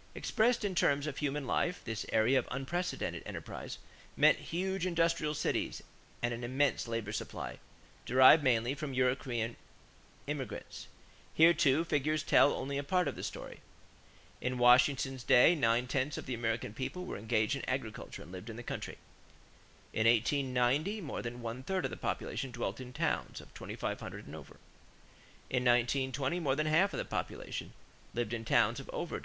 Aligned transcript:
= 0.00 0.14
Expressed 0.16 0.64
in 0.64 0.74
terms 0.74 1.06
of 1.06 1.18
human 1.18 1.46
life, 1.46 1.80
this 1.84 2.04
era 2.08 2.32
of 2.34 2.48
unprecedented 2.50 3.22
enterprise 3.24 3.78
meant 4.16 4.36
huge 4.50 4.84
industrial 4.84 5.32
cities 5.32 5.80
and 6.20 6.34
an 6.34 6.42
immense 6.42 6.88
labor 6.88 7.12
supply, 7.12 7.60
derived 8.04 8.42
mainly 8.42 8.74
from 8.74 8.92
European 8.92 9.54
immigration. 10.26 10.88
Here, 11.32 11.54
too, 11.54 11.84
figures 11.84 12.24
tell 12.24 12.52
only 12.52 12.78
a 12.78 12.82
part 12.82 13.06
of 13.06 13.14
the 13.14 13.22
story. 13.22 13.60
In 14.40 14.58
Washington's 14.58 15.22
day 15.22 15.54
nine 15.54 15.86
tenths 15.86 16.18
of 16.18 16.26
the 16.26 16.34
American 16.34 16.74
people 16.74 17.04
were 17.04 17.16
engaged 17.16 17.54
in 17.54 17.64
agriculture 17.68 18.22
and 18.22 18.32
lived 18.32 18.50
in 18.50 18.56
the 18.56 18.64
country; 18.64 18.98
in 19.92 20.04
1890 20.08 21.00
more 21.00 21.22
than 21.22 21.40
one 21.42 21.62
third 21.62 21.84
of 21.84 21.92
the 21.92 21.96
population 21.96 22.50
dwelt 22.50 22.80
in 22.80 22.92
towns 22.92 23.40
of 23.40 23.54
2500 23.54 24.26
and 24.26 24.34
over; 24.34 24.56
in 25.48 25.62
1920 25.64 26.40
more 26.40 26.56
than 26.56 26.66
half 26.66 26.92
of 26.92 26.98
the 26.98 27.04
population 27.04 27.72
lived 28.14 28.32
in 28.32 28.44
towns 28.44 28.80
of 28.80 28.88
over 28.88 29.18
2500. 29.20 29.24